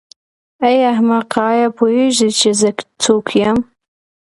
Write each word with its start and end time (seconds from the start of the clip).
ای 0.65 0.75
احمقه 0.93 1.39
آیا 1.51 1.67
پوهېږې 1.77 2.29
چې 2.39 2.49
زه 2.59 2.69
څوک 3.03 3.27
یم. 3.41 3.57